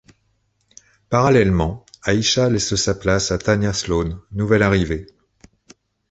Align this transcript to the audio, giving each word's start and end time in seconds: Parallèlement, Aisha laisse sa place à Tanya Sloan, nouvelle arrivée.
Parallèlement, 1.09 1.85
Aisha 2.07 2.49
laisse 2.49 2.73
sa 2.75 2.95
place 2.95 3.31
à 3.31 3.37
Tanya 3.37 3.71
Sloan, 3.71 4.19
nouvelle 4.31 4.63
arrivée. 4.63 5.05